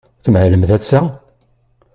[0.19, 1.01] Ad tmahlemt ass-a?